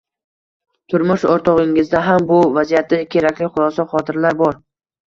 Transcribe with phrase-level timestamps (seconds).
[0.93, 4.61] turmush o‘rtog‘ingizda ham bu vaziyatda kerakli xulosa, xotiralar bor.